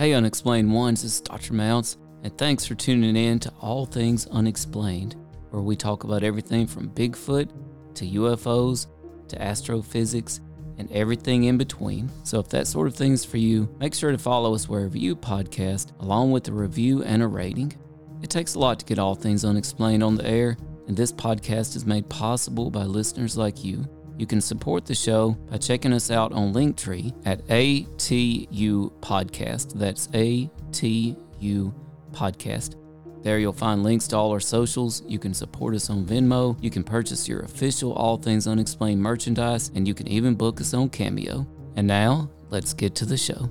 [0.00, 1.52] Hey, Unexplained Ones, this is Dr.
[1.52, 5.14] Mounce, and thanks for tuning in to All Things Unexplained,
[5.50, 7.50] where we talk about everything from Bigfoot
[7.96, 8.86] to UFOs
[9.28, 10.40] to astrophysics
[10.78, 12.10] and everything in between.
[12.24, 15.14] So if that sort of thing's for you, make sure to follow us wherever you
[15.14, 17.74] podcast, along with a review and a rating.
[18.22, 20.56] It takes a lot to get All Things Unexplained on the air,
[20.88, 23.86] and this podcast is made possible by listeners like you.
[24.20, 29.72] You can support the show by checking us out on Linktree at ATU Podcast.
[29.72, 31.72] That's ATU
[32.12, 32.74] Podcast.
[33.22, 35.02] There you'll find links to all our socials.
[35.06, 36.62] You can support us on Venmo.
[36.62, 40.74] You can purchase your official All Things Unexplained merchandise, and you can even book us
[40.74, 41.46] on Cameo.
[41.76, 43.50] And now, let's get to the show.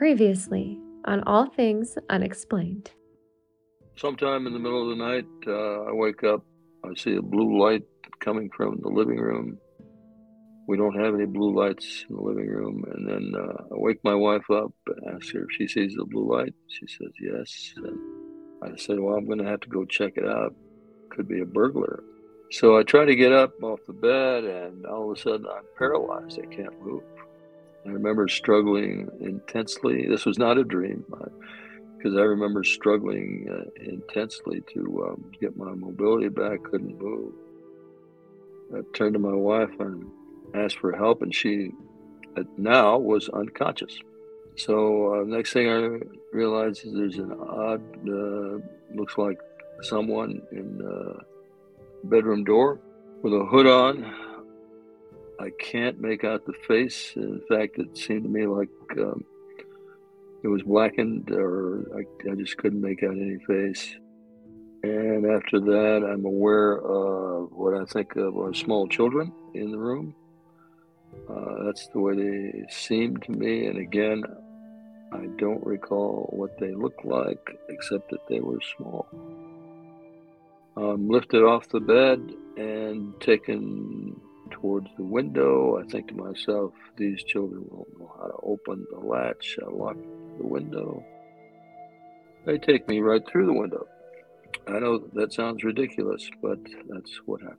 [0.00, 2.90] Previously on All Things Unexplained.
[3.96, 6.42] Sometime in the middle of the night, uh, I wake up.
[6.82, 7.82] I see a blue light
[8.18, 9.58] coming from the living room.
[10.66, 12.82] We don't have any blue lights in the living room.
[12.94, 16.06] And then uh, I wake my wife up and ask her if she sees the
[16.06, 16.54] blue light.
[16.68, 17.74] She says yes.
[17.76, 17.98] And
[18.62, 20.54] I said, Well, I'm going to have to go check it out.
[21.10, 22.02] Could be a burglar.
[22.52, 25.64] So I try to get up off the bed, and all of a sudden I'm
[25.76, 26.40] paralyzed.
[26.42, 27.02] I can't move.
[27.86, 30.06] I remember struggling intensely.
[30.06, 31.04] This was not a dream,
[31.96, 36.62] because I, remember struggling uh, intensely to um, get my mobility back.
[36.64, 37.32] Couldn't move.
[38.74, 40.04] I turned to my wife and
[40.54, 41.70] asked for help, and she
[42.36, 43.98] uh, now was unconscious.
[44.56, 46.00] So uh, next thing I
[46.36, 48.58] realized is there's an odd, uh,
[48.94, 49.38] looks like
[49.82, 51.16] someone in the
[52.04, 52.78] bedroom door
[53.22, 54.14] with a hood on
[55.40, 57.12] I can't make out the face.
[57.16, 58.68] In fact, it seemed to me like
[58.98, 59.24] um,
[60.42, 63.96] it was blackened, or I, I, just couldn't make out any face.
[64.82, 69.78] And after that, I'm aware of what I think of are small children in the
[69.78, 70.14] room.
[71.28, 73.66] Uh, that's the way they seemed to me.
[73.66, 74.22] And again,
[75.12, 79.08] I don't recall what they looked like, except that they were small.
[80.76, 85.78] I'm lifted off the bed and taken towards the window.
[85.78, 89.96] I think to myself, these children won't know how to open the latch, I lock
[90.38, 91.04] the window.
[92.46, 93.86] They take me right through the window.
[94.66, 96.58] I know that sounds ridiculous, but
[96.88, 97.58] that's what happened.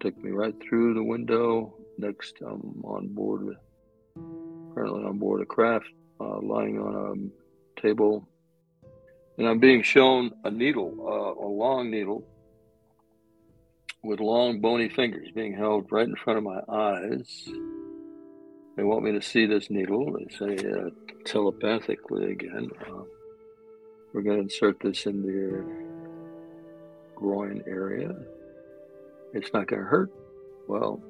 [0.00, 1.74] Take me right through the window.
[1.98, 3.56] Next, I'm on board,
[4.74, 5.86] currently on board a craft,
[6.20, 7.32] uh, lying on
[7.76, 8.28] a table,
[9.38, 12.26] and I'm being shown a needle, uh, a long needle,
[14.04, 17.48] with long bony fingers being held right in front of my eyes.
[18.76, 20.12] They want me to see this needle.
[20.12, 20.90] They say uh,
[21.24, 22.70] telepathically again.
[22.86, 23.02] Uh,
[24.12, 25.64] we're going to insert this into your
[27.16, 28.14] groin area.
[29.32, 30.12] It's not going to hurt.
[30.68, 31.00] Well,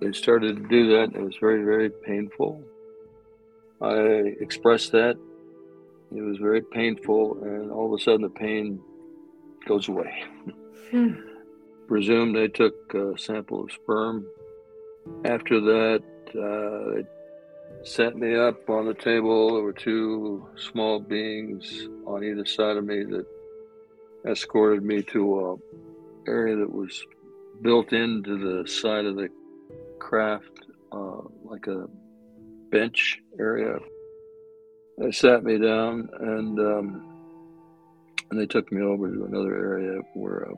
[0.00, 1.14] they started to do that.
[1.14, 2.62] It was very, very painful.
[3.80, 3.98] I
[4.40, 5.16] expressed that.
[6.14, 8.80] It was very painful, and all of a sudden the pain
[9.66, 10.24] goes away.
[10.90, 11.25] Hmm
[11.86, 14.26] presume they took a sample of sperm.
[15.24, 17.06] After that, uh, they
[17.84, 19.54] set me up on the table.
[19.54, 23.26] There were two small beings on either side of me that
[24.28, 27.04] escorted me to a area that was
[27.62, 29.28] built into the side of the
[29.98, 31.86] craft, uh, like a
[32.70, 33.78] bench area.
[34.98, 37.16] They sat me down and um,
[38.30, 40.54] and they took me over to another area where uh,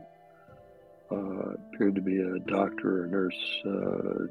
[1.72, 4.26] appeared to be a doctor or nurse, uh,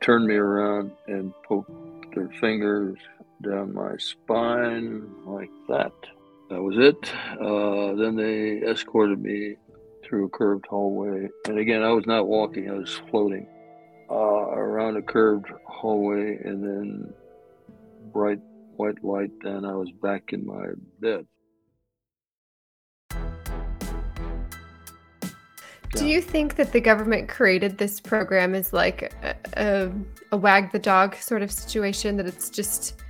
[0.00, 2.98] turned me around and poked their fingers
[3.42, 5.92] down my spine like that.
[6.50, 7.12] That was it.
[7.40, 9.56] Uh, then they escorted me
[10.04, 11.28] through a curved hallway.
[11.46, 13.46] And again, I was not walking, I was floating
[14.10, 17.14] uh, around a curved hallway and then
[18.12, 18.40] bright
[18.76, 19.30] white light.
[19.44, 20.66] And I was back in my
[20.98, 21.26] bed.
[25.92, 29.90] Do you think that the government created this program as like a, a,
[30.30, 32.16] a, wag the dog sort of situation?
[32.16, 33.00] That it's just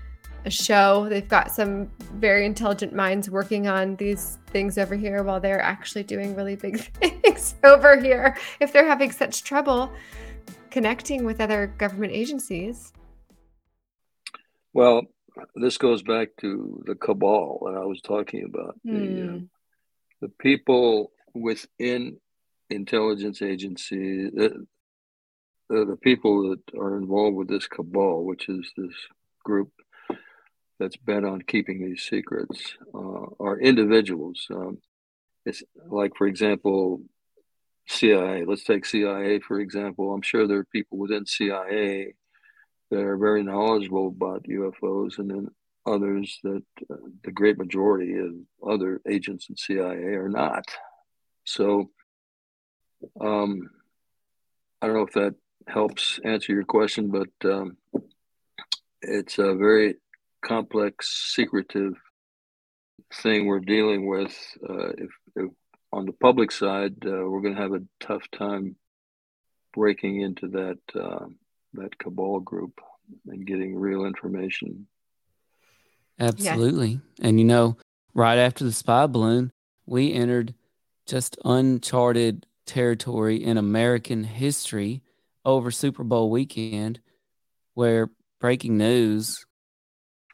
[0.47, 1.07] a show.
[1.09, 6.05] They've got some very intelligent minds working on these things over here while they're actually
[6.05, 8.37] doing really big things over here.
[8.61, 9.93] If they're having such trouble
[10.71, 12.93] connecting with other government agencies.
[14.73, 15.03] Well,
[15.55, 18.77] this goes back to the cabal that I was talking about.
[18.85, 19.39] The, uh, Hmm.
[20.21, 22.19] the people within
[22.71, 24.67] intelligence agency, the,
[25.69, 28.95] the, the people that are involved with this cabal, which is this
[29.45, 29.71] group
[30.79, 34.47] that's bent on keeping these secrets, uh, are individuals.
[34.51, 34.79] Um,
[35.45, 37.03] it's like, for example,
[37.91, 38.45] CIA.
[38.45, 40.13] Let's take CIA for example.
[40.13, 42.15] I'm sure there are people within CIA
[42.91, 45.49] that are very knowledgeable about UFOs, and then
[45.87, 48.35] others that uh, the great majority of
[48.69, 50.65] other agents in CIA are not.
[51.45, 51.91] So,
[53.21, 53.71] um,
[54.81, 55.35] I don't know if that
[55.67, 57.77] helps answer your question, but um,
[59.03, 59.97] it's a very
[60.45, 61.95] complex, secretive
[63.15, 64.37] thing we're dealing with.
[64.69, 65.51] Uh, if, if
[65.93, 68.77] on the public side, uh, we're going to have a tough time
[69.73, 71.27] breaking into that uh,
[71.75, 72.81] that cabal group
[73.27, 74.87] and getting real information.
[76.19, 77.01] Absolutely.
[77.21, 77.77] And you know,
[78.15, 79.53] right after the spy balloon,
[79.87, 80.55] we entered
[81.07, 85.03] just uncharted territory in American history
[85.45, 87.01] over Super Bowl weekend
[87.75, 89.45] where breaking news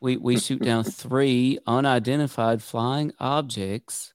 [0.03, 4.13] we we shoot down three unidentified flying objects,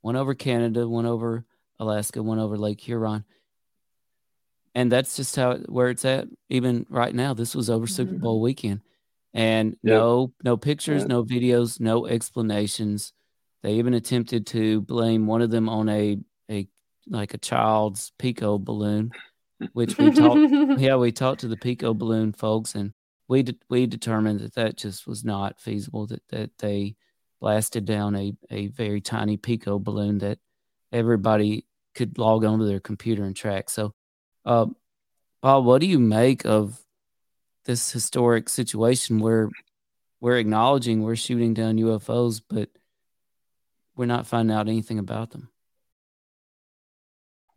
[0.00, 1.44] one over Canada, one over
[1.78, 3.24] Alaska, one over Lake Huron.
[4.74, 7.34] And that's just how where it's at even right now.
[7.34, 8.44] This was over Super Bowl mm-hmm.
[8.44, 8.80] weekend
[9.34, 9.94] and Yeah.
[9.98, 11.08] no no pictures Yeah.
[11.08, 13.12] no videos no explanations
[13.62, 16.18] they even attempted to blame one of them on a
[17.08, 19.10] like a child's pico balloon
[19.72, 20.40] which we talked
[20.80, 22.92] yeah we talked to the pico balloon folks and
[23.28, 26.94] we de- we determined that that just was not feasible that that they
[27.40, 30.38] blasted down a a very tiny pico balloon that
[30.92, 33.94] everybody could log onto their computer and track so
[34.44, 34.66] uh
[35.42, 36.80] Bob, what do you make of
[37.64, 39.50] this historic situation where
[40.20, 42.68] we're acknowledging we're shooting down UFOs, but
[43.96, 45.50] we're not finding out anything about them.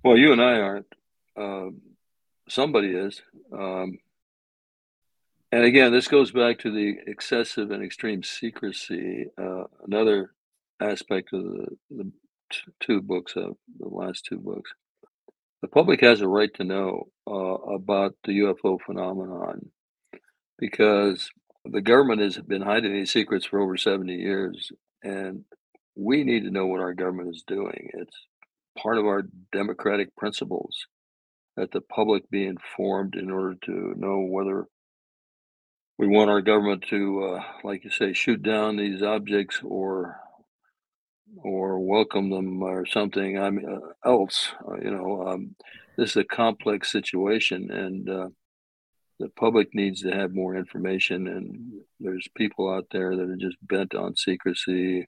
[0.06, 0.94] Well, you and I aren't.
[1.36, 1.82] Um,
[2.48, 3.24] somebody is.
[3.52, 3.98] Um,
[5.52, 9.26] and again, this goes back to the excessive and extreme secrecy.
[9.36, 10.30] Uh, another
[10.80, 12.12] aspect of the, the
[12.52, 13.50] t- two books, uh,
[13.80, 14.70] the last two books.
[15.64, 19.72] The public has a right to know uh, about the UFO phenomenon
[20.60, 21.32] because
[21.66, 24.72] the government has been hiding these secrets for over 70 years.
[25.02, 25.46] And
[25.96, 27.90] we need to know what our government is doing.
[27.96, 28.16] It's
[28.78, 30.88] part of our democratic principles
[31.56, 34.68] that the public be informed in order to know whether
[35.98, 40.20] we want our government to, uh, like you say, shoot down these objects or
[41.38, 43.38] or welcome them or something.
[43.40, 45.56] I mean, uh, else, uh, you know, um,
[45.98, 48.30] this is a complex situation, and uh,
[49.20, 51.28] the public needs to have more information.
[51.28, 55.08] And there's people out there that are just bent on secrecy,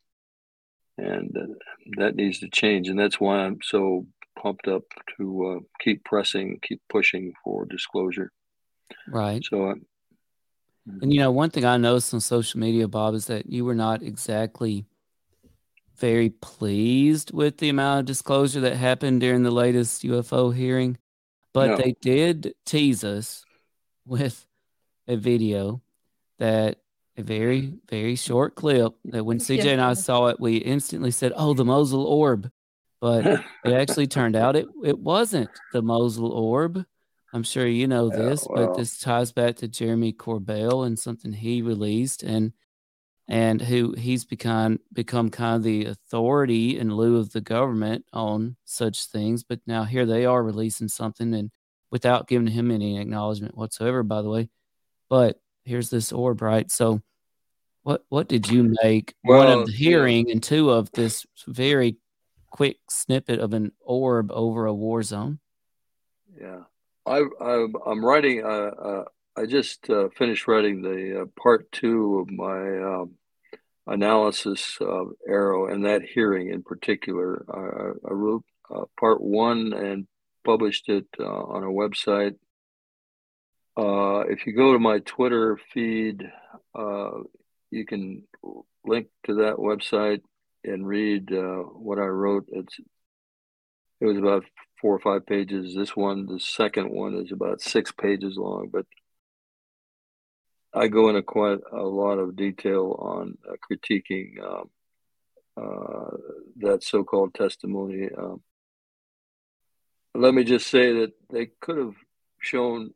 [0.98, 1.54] and uh,
[1.98, 2.90] that needs to change.
[2.90, 4.06] And that's why I'm so
[4.40, 4.84] pumped up
[5.18, 8.32] to uh, keep pressing, keep pushing for disclosure.
[9.08, 9.44] Right.
[9.44, 9.76] So, uh,
[11.02, 13.76] And you know, one thing I noticed on social media, Bob, is that you were
[13.76, 14.86] not exactly
[15.98, 20.98] very pleased with the amount of disclosure that happened during the latest UFO hearing,
[21.54, 21.78] but No.
[21.78, 23.44] they did tease us
[24.06, 24.46] with
[25.08, 25.82] a video
[26.38, 26.78] that
[27.18, 31.34] a very, very short clip that when CJ and I saw it, we instantly said,
[31.36, 32.50] Oh, the Mosul orb.
[33.02, 33.26] But
[33.66, 36.86] it actually turned out it, it wasn't the Mosul orb.
[37.34, 41.34] I'm sure you know Yeah, this, but this ties back to Jeremy Corbell and something
[41.34, 42.54] he released and
[43.30, 48.56] and who he's become become kind of the authority in lieu of the government on
[48.64, 49.44] such things.
[49.44, 51.52] But now here they are releasing something and
[51.92, 54.50] without giving him any acknowledgement whatsoever, by the way.
[55.10, 56.72] But here's this orb, right?
[56.72, 57.02] So
[57.84, 61.98] what what did you make one Well, of the hearing and two of this very
[62.50, 65.40] quick snippet of an orb over a war zone?
[66.40, 66.62] Yeah,
[67.06, 68.44] I, I I'm writing.
[68.44, 69.04] Uh, uh,
[69.36, 73.12] I just uh, finished writing the uh, part two of my um,
[73.86, 77.46] analysis of AARO and that hearing in particular.
[77.50, 80.08] I, I wrote uh, part one and
[80.44, 82.36] published it uh, on a website.
[83.78, 86.24] Uh, if you go to my Twitter feed,
[86.74, 87.12] uh,
[87.70, 88.24] you can
[88.84, 90.22] link to that website
[90.64, 92.48] and read uh, what I wrote.
[92.52, 92.80] It's
[94.00, 94.46] it was about
[94.82, 95.76] four or five pages.
[95.76, 98.70] This one, the second one, is about six pages long.
[98.72, 98.86] But
[100.74, 104.70] I go into quite a lot of detail on uh, critiquing um,
[105.56, 106.18] uh,
[106.58, 108.10] that so-called testimony.
[108.16, 108.42] Um,
[110.16, 111.96] let me just say that they could have
[112.40, 112.94] shown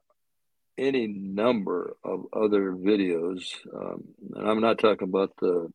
[0.78, 4.04] any number of other videos, um,
[4.36, 5.72] and I'm not talking about the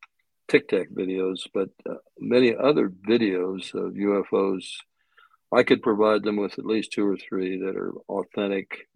[0.48, 4.64] Tic Tac videos, but uh, many other videos of UFOs.
[5.52, 8.88] I could provide them with at least two or three that are authentic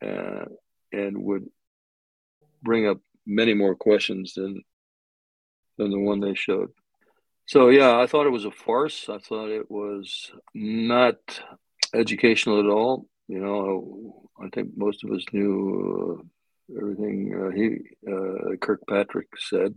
[0.00, 0.44] uh,
[0.92, 1.46] and would
[2.62, 4.62] bring up many more questions than
[5.76, 6.70] than the one they showed.
[7.46, 9.08] So yeah, I thought it was a farce.
[9.08, 11.16] I thought it was not
[11.94, 13.06] educational at all.
[13.28, 16.24] You know, I think most of us knew
[16.72, 17.78] uh, everything uh, he
[18.10, 19.74] uh, Kirkpatrick said.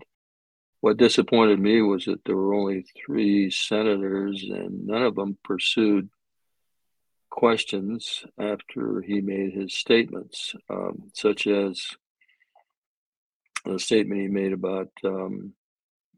[0.79, 6.09] What disappointed me was that there were only three senators, and none of them pursued
[7.29, 11.85] questions after he made his statements, um, such as
[13.65, 15.53] the statement he made about um,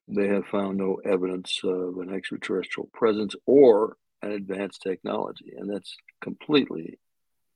[0.07, 5.97] they have found no evidence of an extraterrestrial presence or an advanced technology, and that's
[6.21, 6.99] completely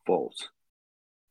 [0.08, 0.50] false.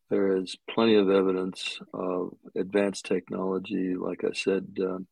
[0.09, 3.95] There is plenty of evidence of advanced technology.
[3.97, 5.06] Like I said, um,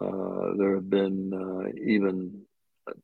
[0.00, 2.42] uh, there have been uh, even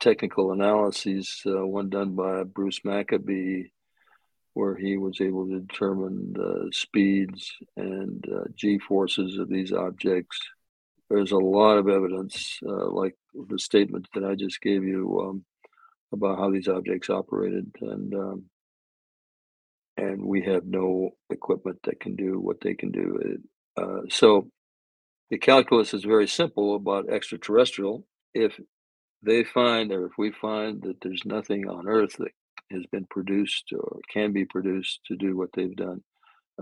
[0.00, 3.70] technical analyses, uh, one done by Bruce Maccabee,
[4.54, 10.38] where he was able to determine the speeds and uh, g forces of these objects.
[11.08, 15.44] There's a lot of evidence, uh, like the statement that I just gave you, um,
[16.12, 18.44] about how these objects operated, and um,
[19.96, 23.38] and we have no equipment that can do what they can do.
[23.76, 24.48] Uh, so
[25.30, 28.06] the calculus is very simple about extraterrestrial.
[28.34, 28.58] If
[29.22, 32.32] they find, or if we find that there's nothing on Earth that
[32.70, 36.02] has been produced or can be produced to do what they've done,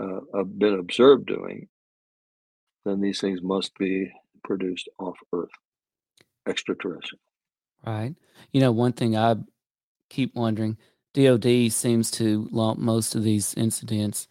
[0.00, 1.68] uh, been observed doing,
[2.84, 4.10] then these things must be
[4.44, 5.50] produced off Earth,
[6.48, 7.20] extraterrestrial.
[7.86, 8.14] Right.
[8.52, 9.36] You know, one thing I
[10.08, 10.76] keep wondering
[11.14, 14.28] DOD seems to lump most of these incidents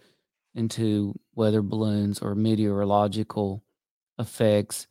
[0.55, 3.63] into weather balloons or meteorological
[4.19, 4.88] effects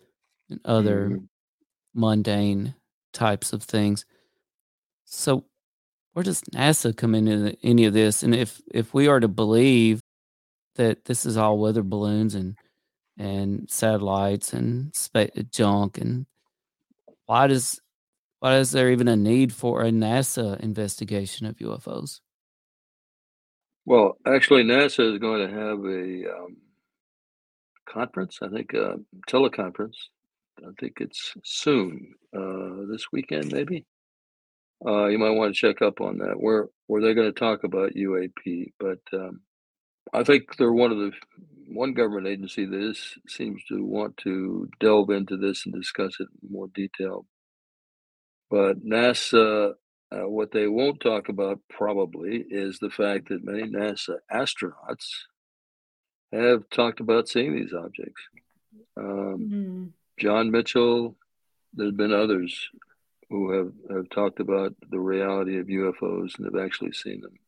[0.50, 1.28] and other Mhm.
[1.95, 2.75] mundane
[3.12, 4.04] types of things.
[5.04, 5.45] So,
[6.14, 8.23] where does NASA come into any of this?
[8.23, 10.00] And if if we are to believe
[10.76, 12.57] that this is all weather balloons and
[13.18, 16.26] and satellites and space junk, and
[17.26, 17.80] why does
[18.40, 22.21] why is there even a need for a NASA investigation of UFOs?
[23.85, 26.57] Well, actually, NASA is going to have a um,
[27.88, 28.97] conference, I think, a
[29.28, 29.97] teleconference.
[30.59, 33.87] I think it's soon, uh, this weekend, maybe.
[34.87, 36.35] Uh, you might want to check up on that.
[36.38, 39.40] Where where they're going to talk about UAP, but um,
[40.12, 41.12] I think they're one of the
[41.68, 46.28] one government agency that is, seems to want to delve into this and discuss it
[46.42, 47.26] in more detail.
[48.50, 49.75] But NASA,
[50.11, 55.25] uh, what they won't talk about probably is the fact that many NASA astronauts
[56.33, 58.23] have talked about seeing these objects.
[58.97, 59.05] Um,
[59.50, 59.93] Mhm.
[60.19, 61.17] John Mitchell,
[61.75, 62.71] there's been others
[63.31, 67.38] who have, have talked about the reality of UFOs and have actually seen them.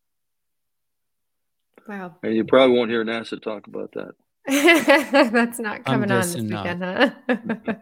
[1.88, 2.16] Wow.
[2.23, 4.14] And you probably won't hear NASA talk about that.
[5.33, 6.64] That's not coming on this guessing not.
[6.64, 7.75] weekend, huh?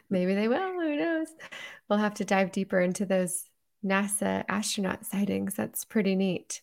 [0.10, 0.72] Maybe they will.
[0.72, 1.28] Who knows?
[1.92, 3.44] We'll have to dive deeper into those
[3.84, 5.52] NASA astronaut sightings.
[5.54, 6.62] That's pretty neat.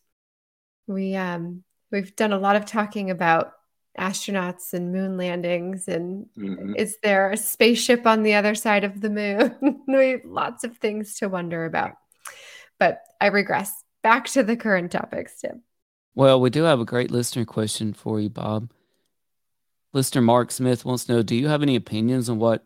[0.87, 3.51] We um we've done a lot of talking about
[3.95, 6.75] astronauts and moon landings and Mhm.
[6.75, 9.83] is there a spaceship on the other side of the moon?
[9.87, 11.91] we have lots of things to wonder about.
[12.79, 13.71] But I regress
[14.01, 15.61] back to the current topics, Tim.
[16.15, 18.71] Well, we do have a great listener question for you, Bob.
[19.93, 22.65] Listener Mark Smith wants to know Do you have any opinions on what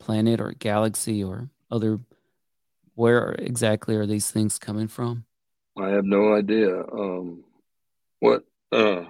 [0.00, 2.00] planet or galaxy or other,
[2.94, 5.24] where exactly are these things coming from?
[5.78, 6.82] I have no idea.
[6.82, 7.44] Um,
[8.18, 9.04] what uh,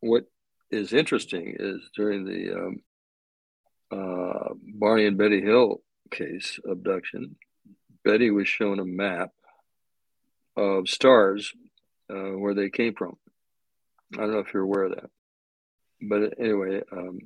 [0.00, 0.24] what
[0.70, 2.76] is interesting is during the um,
[3.90, 7.36] uh, Barney and Betty Hill case abduction,
[8.04, 9.30] Betty was shown a map
[10.56, 11.52] of stars
[12.10, 13.16] uh, where they came from.
[14.14, 15.10] I don't know if you're aware of that,
[16.02, 17.18] but anyway, um,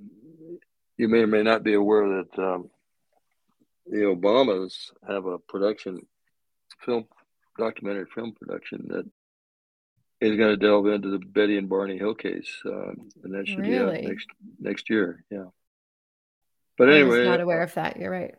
[0.97, 2.71] you may or may not be aware that um,
[3.87, 6.07] the Obamas have a production
[6.85, 7.07] film
[7.59, 9.07] documentary film production that
[10.21, 13.63] is going to delve into the Betty and Barney Hill case, um, and that should
[13.63, 13.99] be Really?
[13.99, 14.27] out next
[14.59, 15.25] next year.
[15.31, 15.47] Yeah.
[16.79, 17.97] But I anyway, was not aware of that.
[17.97, 18.35] You're right.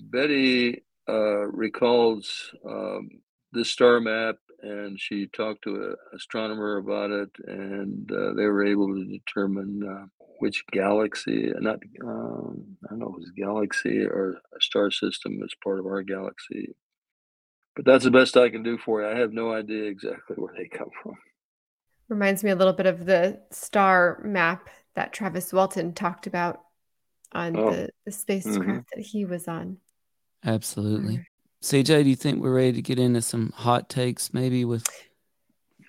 [0.00, 3.10] Betty uh, recalls um,
[3.52, 8.64] this star map and she talked to an astronomer about it, and uh, they were
[8.64, 10.06] able to determine uh,
[10.38, 15.40] which galaxy, not um, I don't know if it was galaxy or a star system
[15.42, 16.74] is part of our galaxy.
[17.76, 19.08] But that's the best I can do for you.
[19.08, 21.14] I have no idea exactly where they come from.
[22.08, 26.64] Reminds me a little bit of the star map that Travis Walton talked about
[27.32, 27.70] on Oh.
[27.70, 29.78] the, the spacecraft that he was on.
[30.44, 31.24] Absolutely.
[31.62, 34.86] CJ, do you think we're ready to get into some hot takes maybe with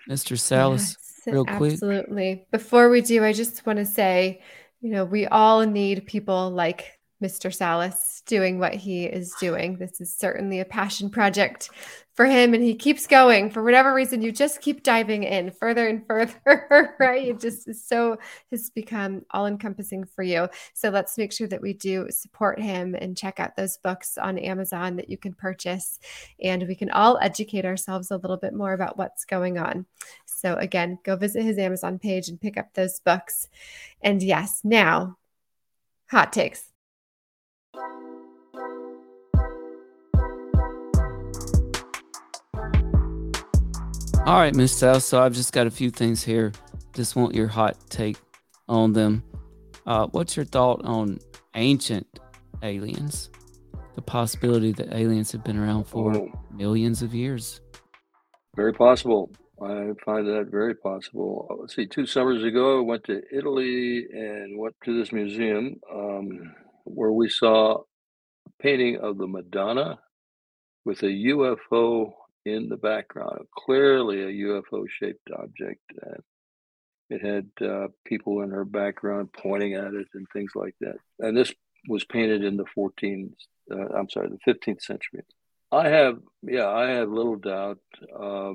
[0.09, 0.37] Mr.
[0.37, 0.97] Salas?
[1.25, 1.73] Yes, real quick?
[1.73, 2.45] Absolutely.
[2.51, 4.41] Before we do, I just want to say,
[4.81, 7.53] you know, we all need people like Mr.
[7.53, 9.77] Salas doing what he is doing.
[9.77, 11.69] This is certainly a passion project
[12.13, 13.49] for him, and he keeps going.
[13.49, 17.29] For whatever reason, you just keep diving in further and further, right?
[17.29, 18.17] It just is so
[18.51, 20.49] has become all encompassing for you.
[20.73, 24.37] So let's make sure that we do support him and check out those books on
[24.37, 25.99] Amazon that you can purchase,
[26.43, 29.85] and we can all educate ourselves a little bit more about what's going on.
[30.25, 33.47] So, again, go visit his Amazon page and pick up those books.
[34.01, 35.17] And yes, now,
[36.09, 36.70] hot takes.
[44.25, 45.03] All right, Miss South.
[45.03, 46.51] So I've just got a few things here.
[46.93, 48.17] Just want your hot take
[48.69, 49.23] on them.
[49.85, 51.19] Uh, what's your thought on
[51.55, 52.07] ancient
[52.61, 53.29] aliens?
[53.95, 56.31] The possibility that aliens have been around for Oh.
[56.51, 57.61] millions of years.
[58.55, 59.31] Very possible.
[59.61, 61.47] I find that very possible.
[61.49, 65.79] Uh, Let's see, two summers ago, I went to Italy and went to this museum
[65.93, 66.29] um,
[66.85, 67.83] where we saw a
[68.61, 69.99] painting of the Madonna
[70.85, 72.11] with a UFO
[72.45, 75.81] in the background, clearly a UFO shaped object.
[76.01, 76.21] Uh,
[77.09, 80.95] it had uh, people in her background pointing at it and things like that.
[81.19, 81.53] And this
[81.87, 83.33] was painted in the 14th,
[83.71, 85.21] uh, I'm sorry, the 15th century.
[85.71, 87.79] I have, yeah, I have little doubt
[88.13, 88.53] uh,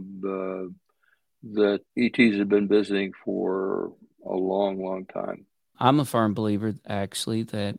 [1.54, 3.92] that ETs have been visiting for
[4.24, 5.46] a long, long time.
[5.78, 7.78] I'm a firm believer, actually, that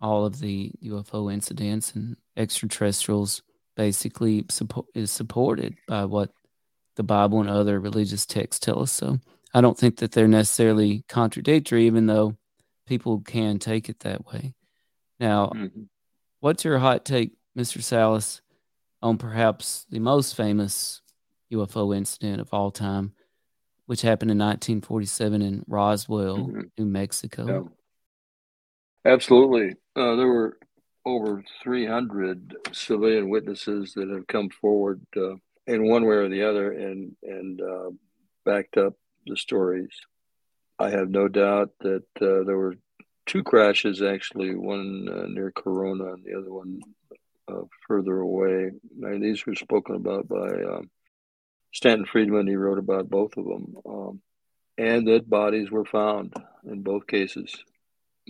[0.00, 3.42] all of the UFO incidents and extraterrestrials
[3.76, 6.30] basically support is supported by what
[6.96, 8.92] the Bible and other religious texts tell us.
[8.92, 9.18] So
[9.54, 12.36] I don't think that they're necessarily contradictory, even though
[12.86, 14.54] people can take it that way.
[15.18, 15.88] Now, Mhm.
[16.40, 17.82] what's your hot take, Mr.
[17.82, 18.42] Salas,
[19.02, 21.00] on perhaps the most famous
[21.50, 23.14] UFO incident of all time,
[23.86, 26.70] which happened in 1947 in Roswell, Mhm.
[26.78, 27.46] New Mexico?
[29.04, 29.10] Yeah.
[29.12, 29.76] Absolutely.
[29.96, 30.58] Uh, there were
[31.04, 35.34] over 300 civilian witnesses that have come forward uh,
[35.66, 37.90] in one way or the other and, and uh,
[38.44, 38.94] backed up
[39.26, 39.94] the stories.
[40.78, 42.76] I have no doubt that uh, there were
[43.26, 46.80] two crashes, actually, one uh, near Corona and the other one
[47.48, 48.70] uh, further away.
[49.02, 50.90] And these were spoken about by um,
[51.72, 52.46] Stanton Friedman.
[52.46, 53.74] He wrote about both of them.
[53.86, 54.22] Um,
[54.78, 56.32] and that bodies were found
[56.64, 57.54] in both cases.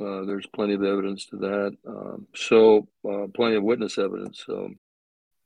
[0.00, 1.76] Uh, there's plenty of evidence to that.
[1.86, 4.42] Um, so, uh, plenty of witness evidence.
[4.46, 4.70] So,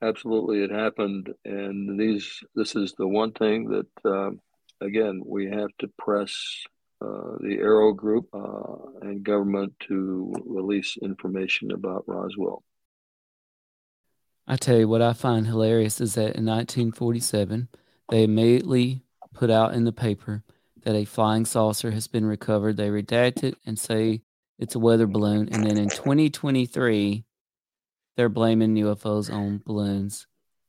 [0.02, 1.32] absolutely, it happened.
[1.44, 4.40] And these, this is the one thing that, um,
[4.80, 6.64] again, we have to press
[7.00, 12.62] uh, the AARO Group uh, and government to release information about Roswell.
[14.46, 17.68] I tell you what I find hilarious is that in 1947,
[18.10, 19.02] they immediately
[19.32, 20.44] put out in the paper
[20.82, 22.76] that a flying saucer has been recovered.
[22.76, 24.22] They redact it and say
[24.64, 25.50] it's a weather balloon.
[25.52, 27.24] And then in 2023,
[28.16, 30.26] they're blaming UFOs on balloons,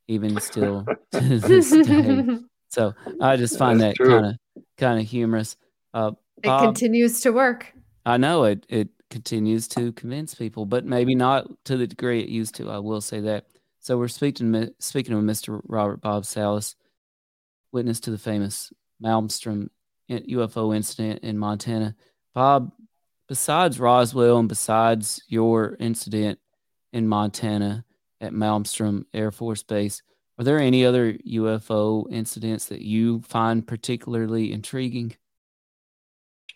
[0.07, 2.39] even still to this day.
[2.69, 5.55] So I just find That's that kind of kind of humorous.
[5.93, 7.73] Uh, it Bob, continues to work.
[8.05, 12.29] I know it it continues to convince people, but maybe not to the degree it
[12.29, 12.69] used to.
[12.69, 13.45] I will say that.
[13.79, 15.61] So we're speaking speaking of Mr.
[15.65, 16.75] Robert Bob Salas,
[17.71, 19.69] witness to the famous Malmstrom
[20.09, 21.95] UFO incident in Montana.
[22.33, 22.73] Bob,
[23.27, 26.39] besides Roswell and besides your incident
[26.93, 27.85] in Montana
[28.21, 30.01] at Malmstrom Air Force Base,
[30.37, 35.15] are there any other UFO incidents that you find particularly intriguing?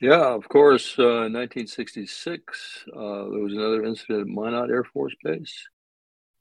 [0.02, 0.98] Yeah, of course.
[0.98, 5.68] Uh, in 1966, uh, there was another incident at Minot Air Force Base.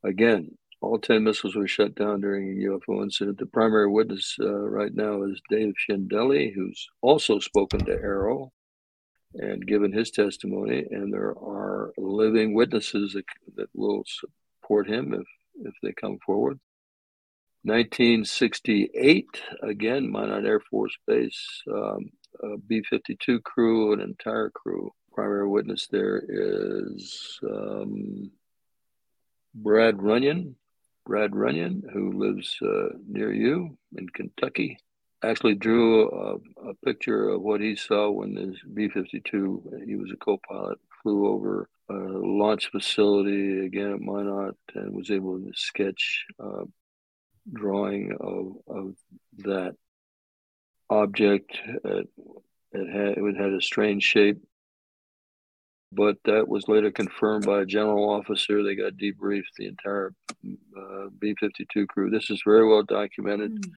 [0.04, 3.38] Again, all 10 missiles were shut down during a UFO incident.
[3.38, 8.50] The primary witness uh, right now is Dave Schindele, who's also spoken to AARO
[9.34, 10.86] and given his testimony.
[10.90, 13.24] And there are living witnesses that,
[13.56, 15.26] that will support him if,
[15.66, 16.58] if they come forward.
[17.62, 19.26] 1968,
[19.62, 22.10] again, Minot Air Force Base, um,
[22.66, 24.92] B 52 crew, an entire crew.
[25.12, 28.30] Primary witness there is um,
[29.54, 30.54] Brad Runyon,
[31.04, 34.78] Brad Runyon, who lives uh, near you in Kentucky,
[35.24, 36.34] actually drew a,
[36.70, 40.78] a, picture of what he saw when his B 52, he was a co pilot,
[41.02, 46.64] flew over a launch facility again at Minot and was able to sketch a
[47.52, 48.94] drawing of, of
[49.38, 49.74] that
[50.90, 51.58] object.
[51.84, 52.08] It,
[52.72, 54.38] it, had, it had a strange shape
[55.92, 58.62] but that was later confirmed by a general officer.
[58.62, 60.12] They got debriefed, the entire
[60.44, 62.10] uh, B 52 crew.
[62.10, 63.62] This is very well documented.
[63.62, 63.70] Mm.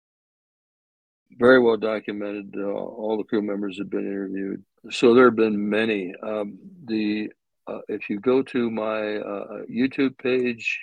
[1.39, 2.55] Very well documented.
[2.57, 4.63] Uh, all the crew members have been interviewed.
[4.91, 6.13] So there have been many.
[6.23, 7.31] Um, the
[7.67, 10.81] uh, if you go to my uh, YouTube page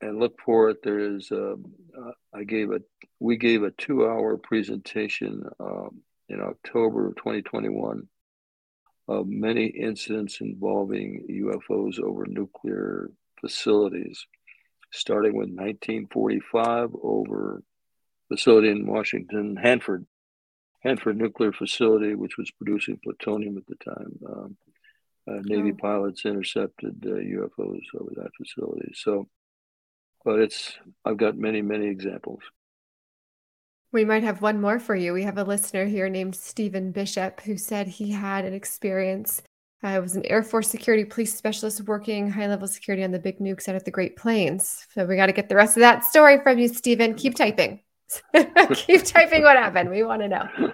[0.00, 1.30] and look for it, there is.
[1.32, 2.80] Um, uh, I gave a
[3.20, 8.06] we gave a two hour presentation um, in October of 2021
[9.08, 14.26] of many incidents involving UFOs over nuclear facilities,
[14.92, 17.62] starting with 1945 over
[18.28, 20.06] facility in Washington, Hanford,
[20.80, 24.18] Hanford nuclear facility, which was producing plutonium at the time.
[24.28, 24.56] Um,
[25.28, 25.76] uh, Navy oh.
[25.80, 28.92] pilots intercepted uh, UFOs over that facility.
[28.94, 29.28] So,
[30.24, 32.40] but it's I've got many many examples.
[33.92, 35.12] We might have one more for you.
[35.12, 39.42] We have a listener here named Stephen Bishop who said he had an experience.
[39.82, 43.18] I uh, was an Air Force security police specialist working high level security on the
[43.18, 44.86] big nukes out at the Great Plains.
[44.92, 47.14] So we got to get the rest of that story from you, Stephen.
[47.14, 47.80] Keep typing.
[48.74, 49.90] Keep typing what happened.
[49.90, 50.72] We want to know.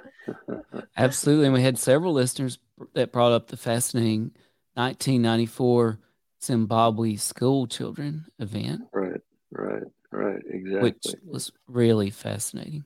[0.96, 1.46] Absolutely.
[1.46, 2.58] And we had several listeners
[2.94, 4.32] that brought up the fascinating
[4.74, 5.98] 1994
[6.42, 8.82] Zimbabwe school children event.
[8.92, 10.42] Right, right, right.
[10.48, 10.80] Exactly.
[10.80, 12.84] Which was really fascinating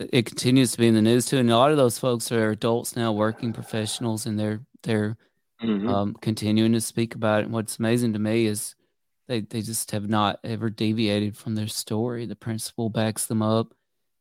[0.00, 2.50] it continues to be in the news too, and a lot of those folks are
[2.50, 5.16] adults now, working professionals, and they're they're
[5.62, 5.88] mm-hmm.
[5.88, 7.44] um, continuing to speak about it.
[7.44, 8.74] And what's amazing to me is
[9.28, 12.26] they they just have not ever deviated from their story.
[12.26, 13.74] The principal backs them up,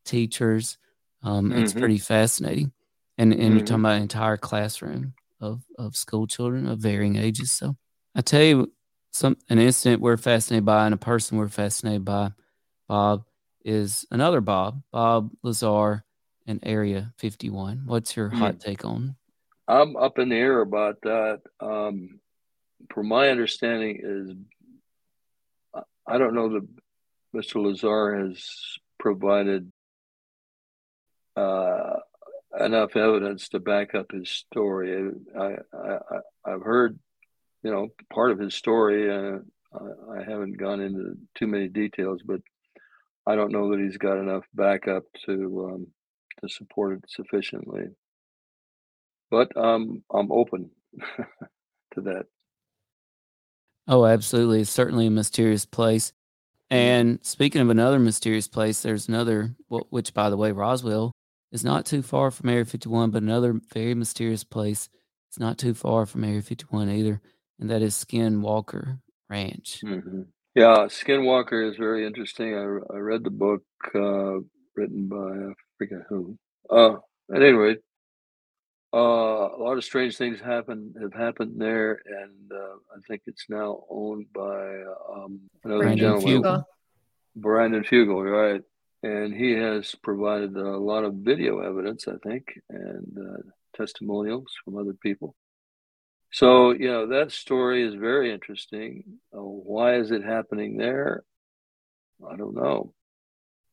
[0.05, 0.77] teachers.
[1.23, 1.63] Um, mm-hmm.
[1.63, 2.71] It's pretty fascinating,
[3.17, 3.57] and and mm-hmm.
[3.57, 3.85] you're talking mm-hmm.
[3.85, 7.51] about an entire classroom of of school children of varying ages.
[7.51, 7.75] So
[8.15, 8.71] I tell you,
[9.11, 12.31] some an incident we're fascinated by, and a person we're fascinated by,
[12.87, 13.25] Bob
[13.63, 16.03] is another Bob, Bob Lazar
[16.45, 17.83] in Area 51.
[17.85, 18.59] What's your hot hmm.
[18.59, 19.15] take on?
[19.67, 21.41] I'm up in the air about that.
[21.59, 22.19] Um,
[22.93, 24.33] from my understanding, is
[26.07, 26.67] I don't know that
[27.35, 27.63] Mr.
[27.63, 28.43] Lazar has
[28.97, 29.71] provided
[31.39, 31.99] uh,
[32.59, 35.11] enough evidence to back up his story.
[35.37, 36.99] I, I, have heard,
[37.63, 39.09] you know, part of his story.
[39.09, 39.39] Uh,
[39.73, 42.41] I, I haven't gone into too many details, but
[43.25, 45.87] I don't know that he's got enough backup to um,
[46.41, 47.83] to support it sufficiently.
[49.31, 50.71] But um, I'm open
[51.93, 52.25] to that.
[53.87, 54.61] Oh, absolutely.
[54.61, 56.13] It's certainly a mysterious place.
[56.71, 61.11] And speaking of another mysterious place, there's another, which by the way, Roswell
[61.51, 64.89] is not too far from Area 51, but another very mysterious place.
[65.29, 67.21] It's not too far from Area 51 either,
[67.59, 69.81] and that is Skinwalker Ranch.
[69.85, 70.21] Mm-hmm.
[70.55, 72.55] Yeah, Skinwalker is very interesting.
[72.55, 74.39] I, I read the book uh,
[74.75, 76.37] written by I forget who.
[76.69, 76.95] Uh,
[77.33, 77.79] at any rate,
[78.93, 83.45] uh, a lot of strange things happen have happened there, and uh, I think it's
[83.47, 84.81] now owned by
[85.13, 86.63] um, another Brandon gentleman, Fugal.
[87.35, 88.61] Brandon Fugal, right?
[89.01, 93.41] And he has provided a lot of video evidence, I think, and uh,
[93.75, 95.35] testimonials from other people.
[96.31, 99.19] So, you know, that story is very interesting.
[99.33, 101.23] Uh, why is it happening there?
[102.29, 102.93] I don't know.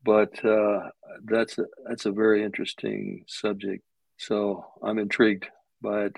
[0.04, 0.90] But uh,
[1.24, 3.82] that's a, that's a very interesting subject.
[4.18, 5.48] So I'm intrigued
[5.82, 6.16] by it.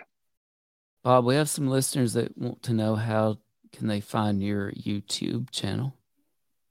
[1.03, 3.39] Bob, we have some listeners that want to know how
[3.73, 5.95] can they find your YouTube channel.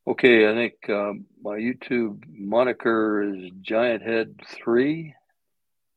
[0.07, 5.13] Okay, I think um, my YouTube moniker is Giant Head Three.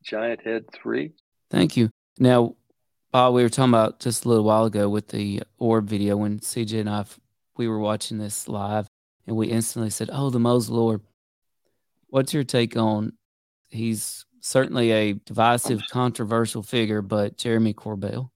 [0.03, 1.13] Giant Head Three.
[1.49, 1.89] Thank you.
[2.19, 2.55] Now,
[3.13, 6.39] Bob, we were talking about just a little while ago with the orb video when
[6.39, 7.05] CJ and I
[7.55, 8.85] we were watching this live,
[9.27, 11.03] and we instantly said, "Oh, the Mosul orb."
[12.07, 13.13] What's your take on?
[13.69, 18.31] He's certainly a divisive, controversial figure, but Jeremy Corbell.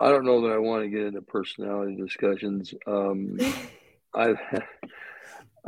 [0.00, 2.72] I don't know that I want to get into personality discussions.
[2.86, 3.38] Um,
[4.14, 4.38] I've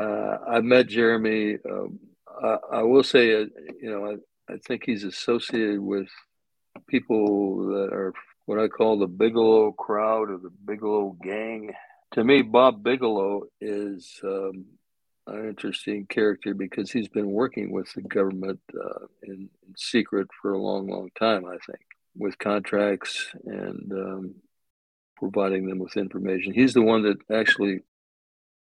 [0.00, 1.58] uh, I've met Jeremy.
[1.68, 1.98] Um,
[2.42, 3.46] I, I, will say, uh,
[3.80, 6.08] you know, I, I think he's associated with
[6.88, 8.12] people that are
[8.46, 11.72] what I call the Bigelow crowd or the Bigelow gang.
[12.12, 14.66] To me, Bob Bigelow is um,
[15.26, 20.52] an interesting character because he's been working with the government uh, in, in, secret for
[20.52, 21.80] a long, long time, I think,
[22.16, 24.34] with contracts and um,
[25.16, 26.52] providing them with information.
[26.52, 27.80] He's the one that actually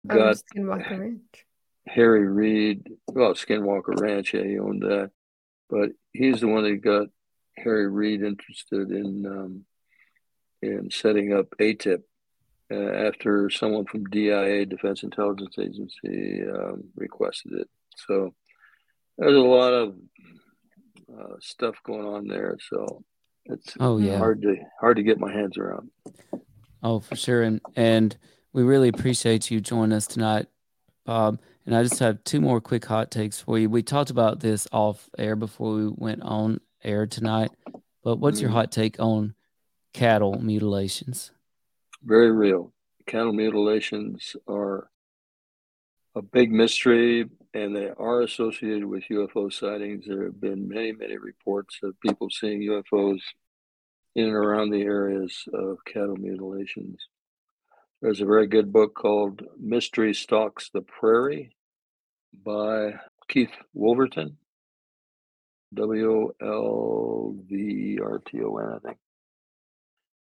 [0.07, 0.37] got.
[0.37, 1.45] skinwalker ranch
[1.87, 5.11] Harry Reid, well, Skinwalker Ranch, yeah, he owned that,
[5.71, 7.09] but he's the one that got
[7.57, 9.65] Harry Reid interested in um,
[10.61, 12.03] in setting up AATIP
[12.71, 17.69] uh, after someone from DIA, Defense Intelligence Agency, um, requested it.
[18.07, 18.35] So
[19.17, 19.97] there's a lot of
[21.11, 22.59] uh, stuff going on there.
[22.69, 23.03] So
[23.47, 24.19] it's Oh yeah.
[24.19, 25.91] hard to hard to get my hands around.
[26.83, 27.43] Oh, for sure.
[27.43, 28.17] And and
[28.59, 30.47] we really appreciate you joining us tonight,
[31.07, 31.41] Bob.
[31.65, 33.71] And I just have two more quick hot takes for you.
[33.71, 37.53] We talked about this off air before we went on air tonight.
[38.03, 38.55] But what's your Mhm.
[38.55, 39.37] hot take on
[39.93, 41.31] cattle mutilations?
[42.03, 42.73] Very real.
[43.07, 44.91] Cattle mutilations are
[46.17, 50.07] a big mystery, and they are associated with UFO sightings.
[50.07, 53.23] There have been many, many reports of people seeing UFOs
[54.17, 56.99] in and around the areas of cattle mutilations.
[58.01, 61.57] There's a very good book called Mystery Stalks the Prairie
[62.45, 62.95] by
[63.29, 64.37] Keith Wolverton.
[65.75, 68.99] W L V R T O N, I think.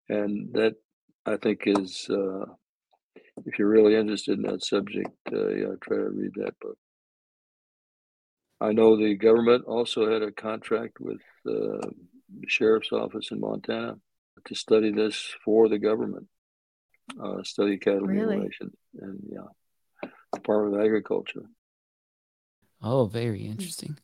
[0.10, 0.76] And that,
[1.26, 2.46] I think, is, uh,
[3.46, 6.78] if you're really interested in that subject, uh, yeah, try to read that book.
[8.60, 11.88] I know the government also had a contract with uh,
[12.40, 13.98] the sheriff's office in Montana
[14.46, 16.28] to study this for the government,
[17.22, 18.36] uh, study cattle Really?
[18.36, 21.44] mutilation, and yeah, Department of Agriculture.
[22.82, 23.98] Oh, very interesting.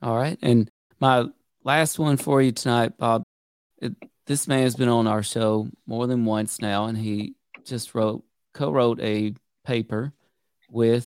[0.00, 0.38] All right.
[0.40, 0.70] And
[1.00, 1.26] my
[1.64, 3.22] last one for you tonight, Bob.
[3.80, 3.94] It,
[4.26, 8.24] this man has been on our show more than once now, and he just wrote,
[8.54, 10.12] co wrote a paper
[10.70, 11.06] with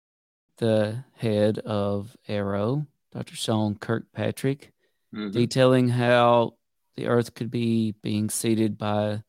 [0.57, 3.35] the head of AARO, Dr.
[3.35, 4.71] Sean Kirkpatrick,
[5.13, 5.31] Mhm.
[5.33, 6.55] detailing how
[6.95, 9.21] the Earth could be being seeded by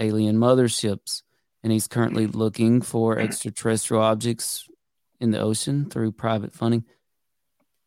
[0.00, 1.22] alien motherships.
[1.62, 4.66] And he's currently looking for extraterrestrial objects
[5.20, 6.84] in the ocean through private funding.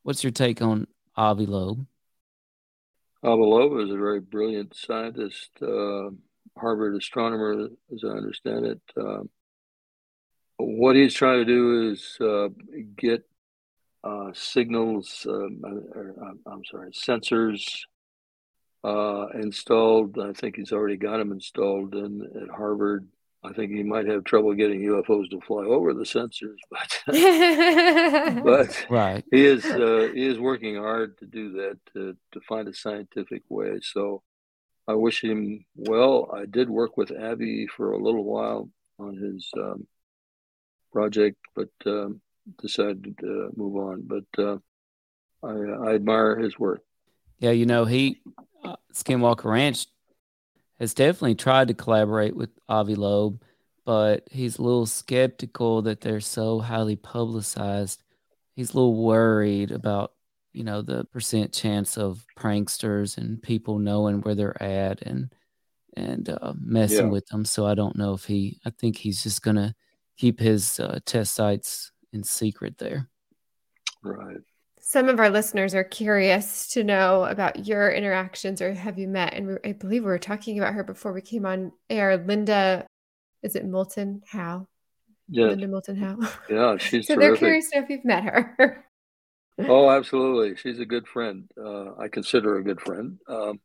[0.04, 0.86] What's your take on
[1.17, 1.88] Avi Loeb?
[3.23, 6.10] Avi Loeb is a very brilliant scientist, uh,
[6.56, 8.82] Harvard astronomer, as I understand it.
[8.95, 9.23] Uh,
[10.58, 12.49] what he's trying to do is uh,
[12.95, 13.28] get
[14.04, 17.65] uh, signals, um, or, I'm- I'm sorry, sensors
[18.83, 20.19] uh, installed.
[20.19, 23.07] I think he's already got them installed in, at Harvard.
[23.45, 28.85] I think he might have trouble getting UFOs to fly over the sensors, but but
[28.89, 29.23] Right.
[29.31, 33.43] he is uh, he is working hard to do that to to find a scientific
[33.49, 33.79] way.
[33.81, 34.23] So
[34.87, 36.29] I wish him well.
[36.33, 39.87] I did work with Abby for a little while on his um,
[40.93, 42.21] project, but um,
[42.61, 44.03] decided to move on.
[44.07, 44.57] But uh,
[45.43, 46.81] I, I admire his work.
[47.39, 48.21] Yeah, you know, he,
[48.63, 49.88] uh, Skinwalker Ranch,
[50.80, 53.41] has definitely tried to collaborate with Avi Loeb,
[53.86, 58.04] but he's a little skeptical that they're so highly publicized.
[58.56, 60.13] He's a little worried about,
[60.52, 65.34] you know, the percent chance of pranksters and people knowing where they're at and
[65.95, 67.12] and uh, messing Yeah.
[67.12, 67.45] with them.
[67.45, 68.60] So I don't know if he.
[68.65, 69.76] I think he's just gonna
[70.17, 73.10] keep his uh, test sites in secret there.
[74.02, 74.38] Right.
[74.85, 79.33] Some of our listeners are curious to know about your interactions or have you met?
[79.33, 82.17] And I believe we were talking about her before we came on air.
[82.17, 82.85] Linda,
[83.41, 84.67] is it Moulton Howe?
[85.29, 85.51] Yes.
[85.51, 86.17] Linda Moulton Howe.
[86.49, 88.85] Yeah, she's so they're curious to know if you've met her.
[89.57, 90.57] Oh, absolutely.
[90.57, 91.49] She's a good friend.
[91.57, 93.19] Uh, I consider her a good friend.
[93.25, 93.61] Um,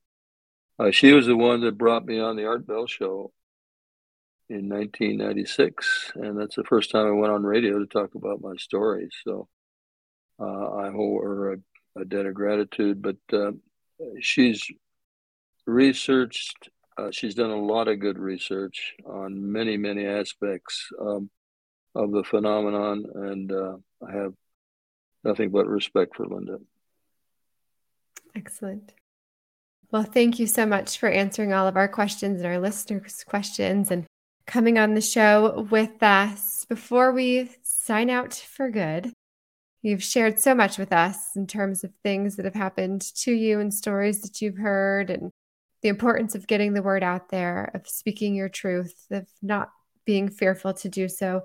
[0.78, 3.33] uh, she was the one that brought me on the Art Bell show
[4.48, 8.54] in 1996, and that's the first time I went on radio to talk about my
[8.54, 9.11] stories.
[9.24, 9.48] So
[10.40, 11.57] uh, I owe her a,
[12.01, 13.03] a debt of gratitude.
[13.03, 13.53] But uh,
[14.20, 14.70] she's
[15.66, 16.68] researched.
[16.96, 21.31] Uh, she's done a lot of good research on many, many aspects um,
[21.94, 24.35] of the phenomenon, and uh, I have
[25.22, 26.59] nothing but respect for Linda.
[28.35, 28.94] Excellent.
[29.90, 33.90] Well, thank you so much for answering all of our questions and our listeners' questions
[33.90, 34.05] and
[34.46, 36.66] coming on the show with us.
[36.68, 39.12] Before we sign out for good,
[39.83, 43.61] you've shared so much with us in terms of things that have happened to you
[43.61, 45.31] and stories that you've heard and
[45.83, 49.71] the importance of getting the word out there, of speaking your truth, of not
[50.05, 51.45] being fearful to do so.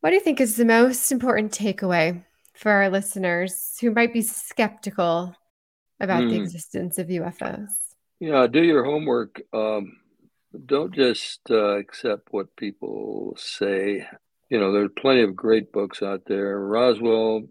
[0.00, 4.22] What do you think is the most important takeaway for our listeners who might be
[4.22, 5.34] skeptical
[6.00, 6.42] about the Hmm.
[6.42, 7.68] existence of UFOs?
[8.20, 9.42] Yeah, do your homework.
[9.52, 9.98] Um,
[10.64, 14.06] don't just uh, accept what people say.
[14.48, 16.58] You know, there's plenty of great books out there.
[16.58, 17.42] Roswell,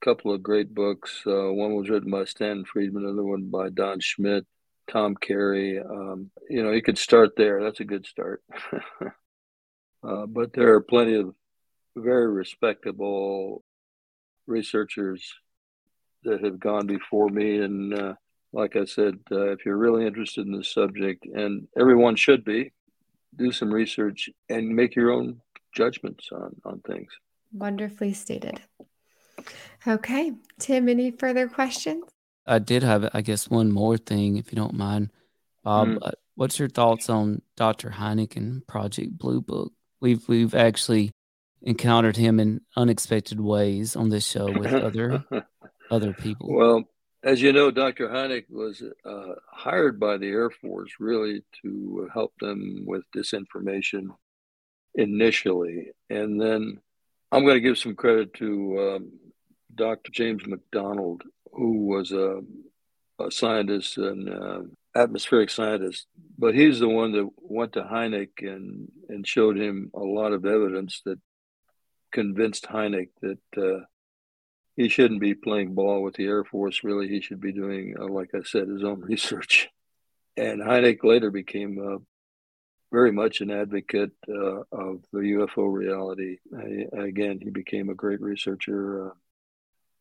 [0.00, 1.22] a couple of great books.
[1.26, 4.46] Uh, one was written by Stan Friedman, another one by Don Schmitt,
[4.90, 5.78] Tom Carey.
[5.78, 7.62] Um, you know, you could start there.
[7.62, 8.42] That's a good start.
[10.02, 11.34] uh, but there are plenty of
[11.96, 13.64] very respectable
[14.46, 15.34] researchers
[16.24, 17.58] that have gone before me.
[17.58, 18.14] And uh,
[18.52, 22.72] like I said, uh, if you're really interested in this subject, and everyone should be,
[23.36, 25.40] do some research and make your own
[25.78, 27.08] judgments on, on things.
[27.52, 28.60] Wonderfully stated.
[29.86, 30.32] Okay.
[30.58, 32.04] Tim, any further questions?
[32.46, 35.10] I did have, I guess, one more thing, if you don't mind,
[35.62, 35.88] Bob.
[35.88, 35.98] Mm.
[36.02, 37.90] Uh, what's your thoughts on Dr.
[37.90, 39.72] Hynek and Project Blue Book?
[40.00, 41.12] We've we've actually
[41.62, 45.24] encountered him in unexpected ways on this show with other
[45.90, 46.48] other people.
[46.54, 46.84] Well,
[47.22, 48.08] as you know, Dr.
[48.08, 54.08] Hynek was uh, hired by the Air Force really to help them with disinformation
[54.98, 55.92] initially.
[56.10, 56.80] And then
[57.32, 59.12] I'm going to give some credit to um,
[59.74, 60.10] Dr.
[60.10, 62.40] James McDonald, who was a,
[63.20, 64.60] a scientist and uh,
[64.94, 66.06] atmospheric scientist.
[66.36, 70.44] But he's the one that went to Hynek and, and showed him a lot of
[70.44, 71.20] evidence that
[72.12, 73.84] convinced Hynek that uh,
[74.76, 76.82] he shouldn't be playing ball with the Air Force.
[76.82, 79.68] Really, he should be doing, uh, like I said, his own research.
[80.36, 81.78] And Hynek later became
[82.90, 86.38] very much an advocate uh, of the UFO reality.
[86.56, 89.12] I, again, he became a great researcher.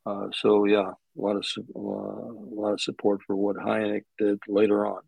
[0.06, 1.45] Uh, uh, so yeah, a lot of
[1.76, 5.02] a lot of support for what Hynek did later on.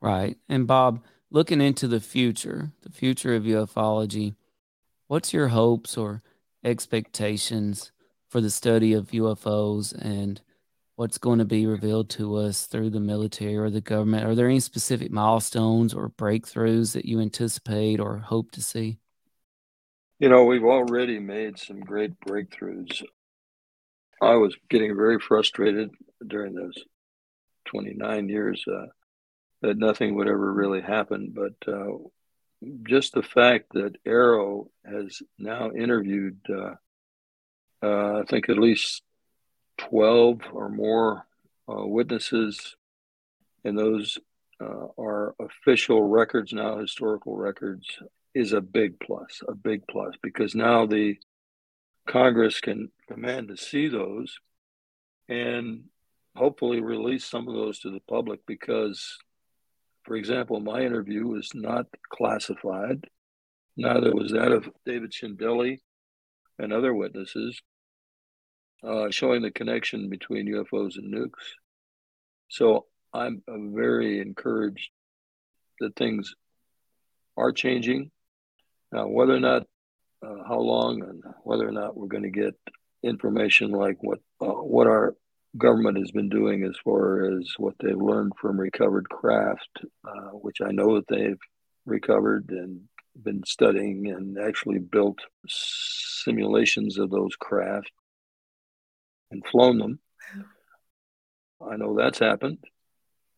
[0.00, 4.34] Right, and Bob, looking into the future, the future of ufology,
[5.08, 6.22] what's your hopes or
[6.62, 7.92] expectations
[8.28, 10.40] for the study of UFOs and
[10.96, 14.26] what's going to be revealed to us through the military or the government?
[14.26, 18.98] Are there any specific milestones or breakthroughs that you anticipate or hope to see?
[20.20, 23.02] You know, we've already made some great breakthroughs.
[24.22, 25.90] I was getting very frustrated
[26.24, 26.76] during those
[27.66, 28.86] 29 years uh,
[29.62, 31.34] that nothing would ever really happen.
[31.34, 31.96] But uh,
[32.84, 36.74] just the fact that AARO has now interviewed, uh,
[37.84, 39.02] uh I think, at least
[39.78, 41.26] 12 or more
[41.68, 42.76] uh, witnesses,
[43.64, 44.18] and those
[44.60, 47.86] uh, are official records now, historical records,
[48.34, 51.16] is a big plus, a big plus, because now the
[52.06, 54.38] Congress can demand to see those
[55.28, 55.84] and
[56.36, 59.16] hopefully release some of those to the public because,
[60.02, 63.04] for example, my interview was not classified.
[63.76, 65.78] Neither was that of David Schindele
[66.58, 67.60] and other witnesses
[68.86, 71.54] uh, showing the connection between UFOs and nukes.
[72.48, 74.90] So I'm very encouraged
[75.80, 76.34] that things
[77.36, 78.10] are changing.
[78.92, 79.66] Now, whether or not,
[80.24, 82.54] uh, how long, and whether or not we're going to get
[83.02, 85.14] information like what uh, what our
[85.56, 89.68] government has been doing as far as what they've learned from recovered craft,
[90.06, 91.38] uh, which I know that they've
[91.86, 92.82] recovered and
[93.22, 97.92] been studying and actually built simulations of those craft
[99.34, 99.98] and flown them.
[101.60, 102.58] I know that's happened.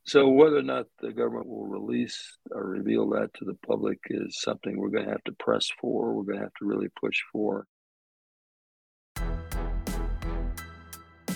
[0.04, 4.40] So whether or not the government will release or reveal that to the public is
[4.40, 6.14] something we're going to have to press for.
[6.14, 7.66] We're going to have to really push for.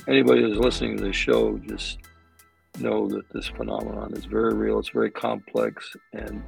[0.06, 1.98] Anybody who's listening to this show, just
[2.78, 4.78] know that this phenomenon is very real.
[4.78, 6.42] It's very complex, and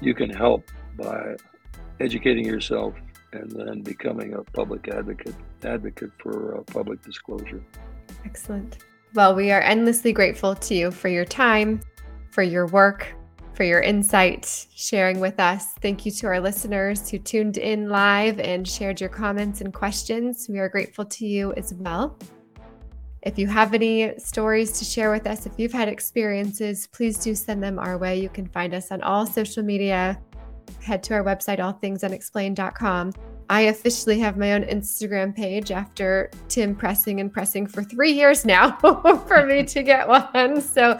[0.00, 1.36] you can help by
[2.00, 2.94] educating yourself
[3.34, 7.62] and then becoming a public advocate advocate for uh, public disclosure.
[8.24, 8.78] Excellent.
[9.14, 11.80] Well, we are endlessly grateful to you for your time,
[12.30, 13.14] for your work,
[13.54, 15.74] for your insight, sharing with us.
[15.80, 20.48] Thank you to our listeners who tuned in live and shared your comments and questions.
[20.48, 22.18] We are grateful to you as well.
[23.22, 27.34] If you have any stories to share with us, if you've had experiences, please do
[27.34, 28.20] send them our way.
[28.20, 30.20] You can find us on all social media
[30.82, 33.12] head to our website, allthingsunexplained.com.
[33.50, 38.44] I officially have my own Instagram page after Tim pressing and pressing for three years
[38.44, 40.60] now for me to get one.
[40.62, 40.98] So,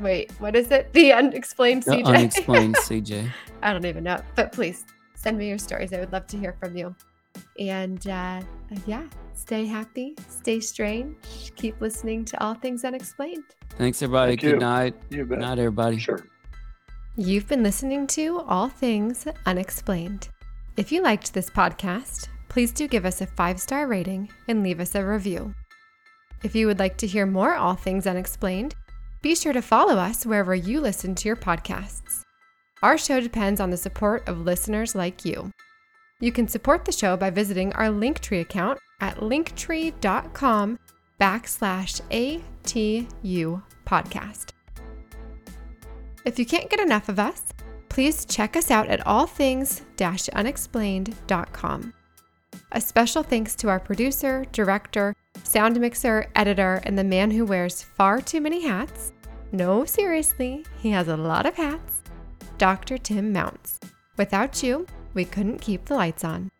[0.00, 0.92] wait, what is it?
[0.94, 2.06] The unexplained The CJ.
[2.06, 3.30] unexplained CJ.
[3.62, 5.92] I don't even know, but please send me your stories.
[5.92, 6.94] I would love to hear from you.
[7.58, 8.40] And uh,
[8.86, 11.16] yeah, stay happy, stay strange,
[11.56, 13.44] keep listening to All Things Unexplained.
[13.76, 14.32] Thanks, everybody.
[14.32, 14.56] Thank Good you.
[14.58, 14.94] night.
[15.10, 15.98] You Good night, everybody.
[15.98, 16.26] Sure.
[17.18, 20.28] You've been listening to All Things Unexplained.
[20.76, 24.80] If you liked this podcast, please do give us a five star rating and leave
[24.80, 25.54] us a review.
[26.44, 28.74] If you would like to hear more All Things Unexplained,
[29.22, 32.20] be sure to follow us wherever you listen to your podcasts.
[32.82, 35.50] Our show depends on the support of listeners like you.
[36.20, 40.78] You can support the show by visiting our Linktree account at linktree.com
[41.18, 44.52] backslash ATU podcast.
[46.26, 47.40] If you can't get enough of us,
[47.88, 51.94] please check us out at allthings-unexplained.com.
[52.72, 55.14] A special thanks to our producer, director,
[55.44, 59.12] sound mixer, editor, and the man who wears far too many hats.
[59.52, 62.02] No, seriously, he has a lot of hats.
[62.58, 62.98] Dr.
[62.98, 63.78] Tim Mounce.
[64.16, 66.50] Without you, we couldn't keep the lights on.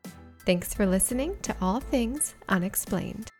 [0.44, 3.32] Thanks for listening to All Things Unexplained.